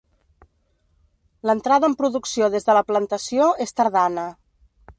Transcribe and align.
L'entrada 1.49 1.89
en 1.91 1.95
producció 1.99 2.49
des 2.55 2.67
de 2.69 2.77
la 2.79 2.85
plantació 2.89 3.51
és 3.67 3.77
tardana. 3.81 4.25